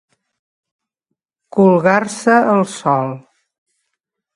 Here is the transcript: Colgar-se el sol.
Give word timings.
Colgar-se 1.59 2.41
el 2.57 2.67
sol. 2.81 3.17